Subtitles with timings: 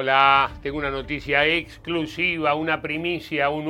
[0.00, 3.68] Hola, tengo una noticia exclusiva, una primicia, un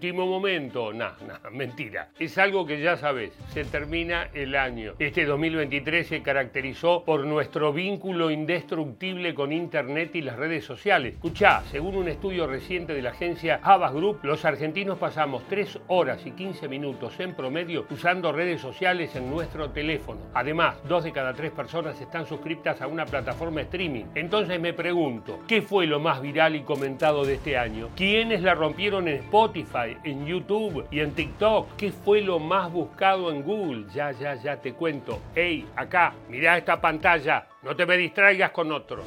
[0.00, 0.94] último momento.
[0.94, 2.08] Nah, nah, mentira.
[2.18, 3.32] Es algo que ya sabes.
[3.52, 4.94] Se termina el año.
[4.98, 11.16] Este 2023 se caracterizó por nuestro vínculo indestructible con Internet y las redes sociales.
[11.16, 16.24] Escuchá, según un estudio reciente de la agencia Havas Group, los argentinos pasamos 3 horas
[16.24, 20.20] y 15 minutos en promedio usando redes sociales en nuestro teléfono.
[20.32, 24.06] Además, dos de cada tres personas están suscritas a una plataforma streaming.
[24.14, 27.90] Entonces me pregunto, ¿qué fue lo más viral y comentado de este año?
[27.96, 31.76] ¿Quiénes la rompieron en Spotify, en YouTube y en TikTok?
[31.76, 33.86] ¿Qué fue lo más buscado en Google?
[33.94, 35.20] Ya, ya, ya te cuento.
[35.34, 39.04] Hey, acá, mira esta pantalla, no te me distraigas con otro.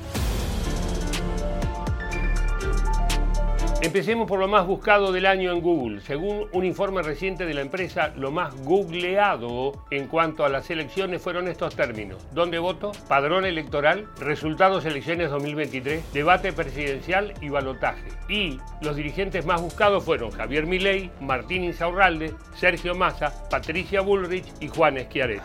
[3.83, 5.99] Empecemos por lo más buscado del año en Google.
[5.99, 11.21] Según un informe reciente de la empresa, lo más googleado en cuanto a las elecciones
[11.21, 12.25] fueron estos términos.
[12.31, 12.93] ¿Dónde voto?
[13.09, 18.07] Padrón electoral, resultados elecciones 2023, debate presidencial y balotaje.
[18.29, 24.69] Y los dirigentes más buscados fueron Javier Milei, Martín Insaurralde, Sergio Massa, Patricia Bullrich y
[24.69, 25.43] Juan Schiaretti.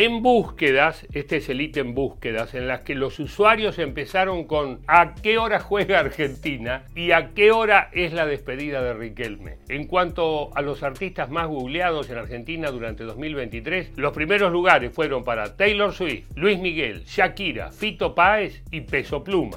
[0.00, 5.16] En búsquedas, este es el ítem búsquedas, en las que los usuarios empezaron con a
[5.16, 9.58] qué hora juega Argentina y a qué hora es la despedida de Riquelme.
[9.68, 15.24] En cuanto a los artistas más googleados en Argentina durante 2023, los primeros lugares fueron
[15.24, 19.56] para Taylor Swift, Luis Miguel, Shakira, Fito Páez y Peso Pluma.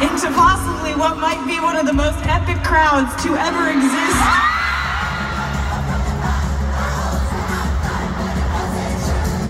[0.00, 4.59] Into possibly what might be one of the most epic crowds to ever exist.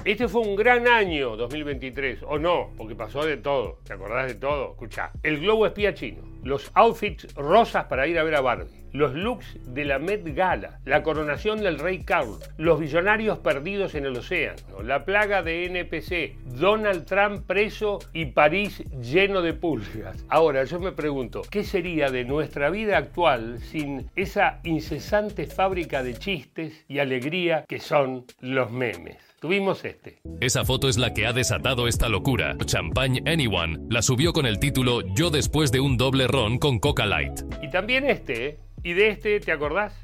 [0.03, 3.81] Este fue un gran año 2023, o no, porque pasó de todo.
[3.84, 4.70] ¿Te acordás de todo?
[4.70, 9.15] Escucha, el globo espía chino, los outfits rosas para ir a ver a Barbie, los
[9.15, 14.17] looks de la Met Gala, la coronación del rey Carlos, los billonarios perdidos en el
[14.17, 20.25] océano, la plaga de NPC, Donald Trump preso y París lleno de pulgas.
[20.29, 26.15] Ahora, yo me pregunto, ¿qué sería de nuestra vida actual sin esa incesante fábrica de
[26.15, 29.31] chistes y alegría que son los memes?
[29.41, 30.19] Tuvimos este.
[30.43, 32.59] Esa foto es la que ha desatado esta locura.
[32.67, 37.06] Champagne Anyone la subió con el título Yo después de un doble ron con Coca
[37.06, 37.41] Light.
[37.62, 38.59] Y también este, ¿eh?
[38.83, 39.95] ¿Y de este te acordás?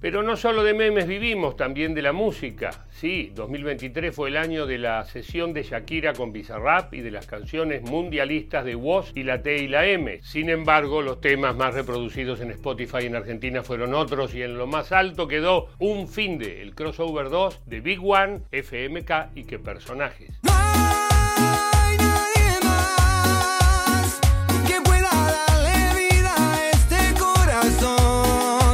[0.00, 2.70] Pero no solo de memes vivimos, también de la música.
[2.90, 7.26] Sí, 2023 fue el año de la sesión de Shakira con Bizarrap y de las
[7.26, 10.20] canciones mundialistas de Woz y la T y la M.
[10.22, 14.66] Sin embargo, los temas más reproducidos en Spotify en Argentina fueron otros y en lo
[14.66, 19.58] más alto quedó Un fin de, el crossover 2 de Big One, FMK y qué
[19.58, 20.40] personajes.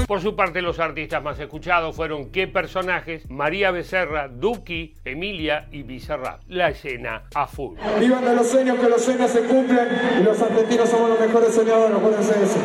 [0.06, 5.82] Por su parte, los artistas más escuchados fueron qué personajes, María Becerra, Duki, Emilia y
[5.82, 6.42] Bizarrap.
[6.46, 7.76] La escena a full.
[7.98, 9.88] Vivan de los sueños, que los sueños se cumplen
[10.20, 12.58] y los argentinos somos los mejores soñadores, acuérdense de eso.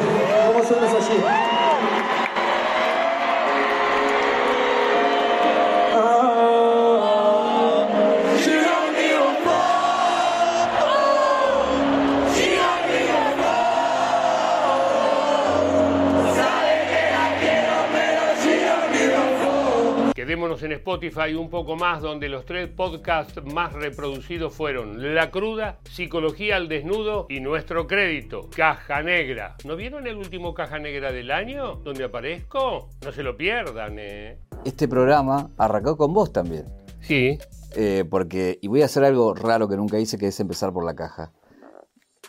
[20.42, 25.78] Quedémonos en Spotify un poco más, donde los tres podcasts más reproducidos fueron La Cruda,
[25.84, 29.56] Psicología al Desnudo y Nuestro Crédito, Caja Negra.
[29.66, 32.90] ¿No vieron el último Caja Negra del año, donde aparezco?
[33.06, 34.40] No se lo pierdan, ¿eh?
[34.66, 36.66] Este programa arrancó con vos también.
[37.02, 37.38] Sí.
[37.76, 40.84] Eh, porque, y voy a hacer algo raro que nunca hice, que es empezar por
[40.84, 41.32] la caja.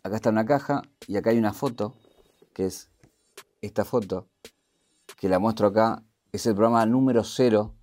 [0.03, 1.97] Acá está una caja y acá hay una foto,
[2.53, 2.91] que es
[3.63, 4.29] esta foto,
[5.19, 6.03] que la muestro acá.
[6.31, 7.75] Es el programa número cero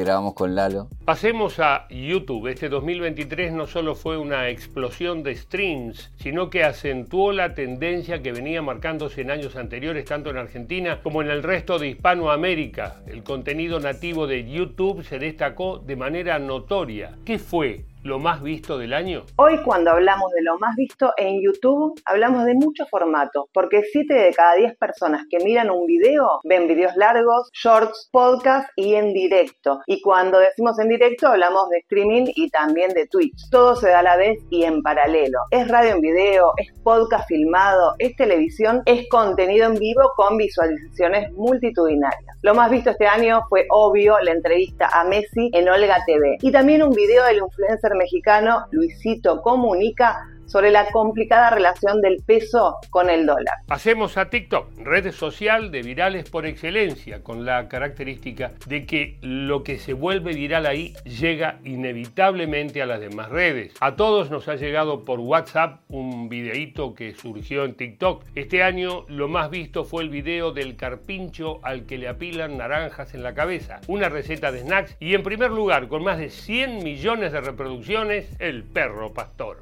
[0.00, 0.88] grabamos con Lalo.
[1.04, 2.48] Pasemos a YouTube.
[2.48, 8.32] Este 2023 no solo fue una explosión de streams, sino que acentuó la tendencia que
[8.32, 13.02] venía marcándose en años anteriores, tanto en Argentina como en el resto de Hispanoamérica.
[13.06, 17.16] El contenido nativo de YouTube se destacó de manera notoria.
[17.24, 17.84] ¿Qué fue?
[18.06, 19.24] Lo más visto del año?
[19.36, 24.14] Hoy cuando hablamos de lo más visto en YouTube, hablamos de muchos formatos, porque 7
[24.14, 29.12] de cada 10 personas que miran un video ven videos largos, shorts, podcast y en
[29.12, 29.80] directo.
[29.86, 33.50] Y cuando decimos en directo hablamos de streaming y también de Twitch.
[33.50, 35.38] Todo se da a la vez y en paralelo.
[35.50, 41.32] Es radio en video, es podcast filmado, es televisión, es contenido en vivo con visualizaciones
[41.32, 42.36] multitudinarias.
[42.42, 46.52] Lo más visto este año fue obvio la entrevista a Messi en Olga TV y
[46.52, 50.16] también un video del influencer mexicano Luisito Comunica
[50.46, 53.54] sobre la complicada relación del peso con el dólar.
[53.68, 59.62] Hacemos a TikTok, red social de virales por excelencia, con la característica de que lo
[59.62, 63.74] que se vuelve viral ahí llega inevitablemente a las demás redes.
[63.80, 68.24] A todos nos ha llegado por WhatsApp un videíto que surgió en TikTok.
[68.34, 73.14] Este año lo más visto fue el video del carpincho al que le apilan naranjas
[73.14, 76.82] en la cabeza, una receta de snacks y en primer lugar, con más de 100
[76.82, 79.58] millones de reproducciones, el perro pastor.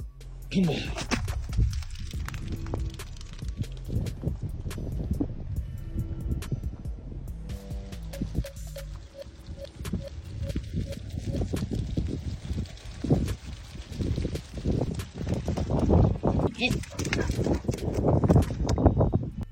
[0.63, 0.75] も
[16.61, 17.64] えっ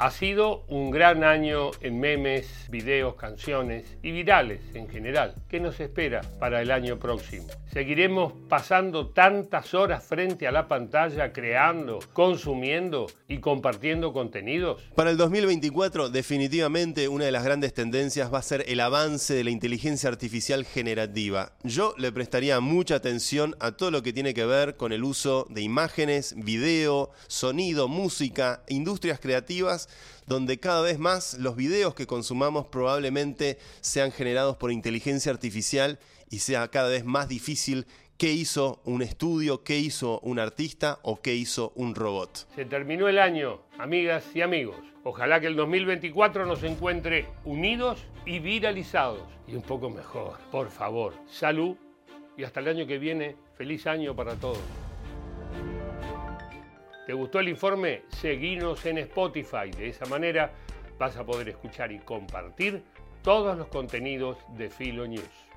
[0.03, 5.37] Ha sido un gran año en memes, videos, canciones y virales en general.
[5.49, 7.47] ¿Qué nos espera para el año próximo?
[7.73, 14.83] ¿Seguiremos pasando tantas horas frente a la pantalla creando, consumiendo y compartiendo contenidos?
[14.97, 19.45] Para el 2024 definitivamente una de las grandes tendencias va a ser el avance de
[19.45, 21.53] la inteligencia artificial generativa.
[21.63, 25.47] Yo le prestaría mucha atención a todo lo que tiene que ver con el uso
[25.49, 29.89] de imágenes, video, sonido, música, industrias creativas
[30.27, 35.99] donde cada vez más los videos que consumamos probablemente sean generados por inteligencia artificial
[36.31, 37.87] y sea cada vez más difícil
[38.17, 42.47] qué hizo un estudio, qué hizo un artista o qué hizo un robot.
[42.55, 44.77] Se terminó el año, amigas y amigos.
[45.05, 50.39] Ojalá que el 2024 nos encuentre unidos y viralizados y un poco mejor.
[50.53, 51.77] Por favor, salud
[52.37, 54.82] y hasta el año que viene, feliz año para todos.
[57.07, 58.03] ¿Te gustó el informe?
[58.09, 59.71] Seguinos en Spotify.
[59.77, 60.53] De esa manera
[60.99, 62.85] vas a poder escuchar y compartir
[63.23, 65.52] todos los contenidos de Filo News.